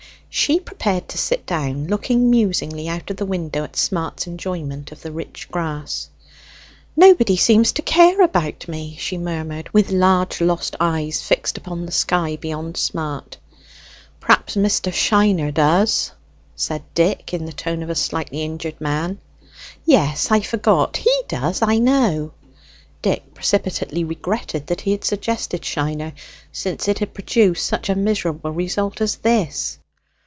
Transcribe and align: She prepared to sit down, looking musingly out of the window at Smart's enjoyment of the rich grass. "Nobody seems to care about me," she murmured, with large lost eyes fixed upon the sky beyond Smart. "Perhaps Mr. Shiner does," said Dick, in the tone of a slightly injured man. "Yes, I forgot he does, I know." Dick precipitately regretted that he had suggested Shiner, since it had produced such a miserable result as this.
She 0.33 0.61
prepared 0.61 1.09
to 1.09 1.17
sit 1.17 1.45
down, 1.45 1.87
looking 1.87 2.29
musingly 2.31 2.87
out 2.87 3.11
of 3.11 3.17
the 3.17 3.25
window 3.25 3.65
at 3.65 3.75
Smart's 3.75 4.27
enjoyment 4.27 4.93
of 4.93 5.01
the 5.01 5.11
rich 5.11 5.49
grass. 5.51 6.07
"Nobody 6.95 7.35
seems 7.35 7.73
to 7.73 7.81
care 7.81 8.21
about 8.21 8.65
me," 8.65 8.95
she 8.97 9.17
murmured, 9.17 9.67
with 9.73 9.91
large 9.91 10.39
lost 10.39 10.77
eyes 10.79 11.21
fixed 11.21 11.57
upon 11.57 11.85
the 11.85 11.91
sky 11.91 12.37
beyond 12.37 12.77
Smart. 12.77 13.37
"Perhaps 14.21 14.55
Mr. 14.55 14.91
Shiner 14.93 15.51
does," 15.51 16.11
said 16.55 16.83
Dick, 16.95 17.33
in 17.33 17.45
the 17.45 17.51
tone 17.51 17.83
of 17.83 17.89
a 17.89 17.95
slightly 17.95 18.41
injured 18.41 18.79
man. 18.79 19.19
"Yes, 19.85 20.31
I 20.31 20.39
forgot 20.39 20.95
he 20.95 21.21
does, 21.27 21.61
I 21.61 21.77
know." 21.77 22.31
Dick 23.01 23.33
precipitately 23.33 24.05
regretted 24.05 24.67
that 24.67 24.81
he 24.81 24.91
had 24.93 25.03
suggested 25.03 25.65
Shiner, 25.65 26.13
since 26.53 26.87
it 26.87 26.99
had 26.99 27.13
produced 27.13 27.65
such 27.65 27.89
a 27.89 27.95
miserable 27.95 28.51
result 28.51 29.01
as 29.01 29.17
this. 29.17 29.77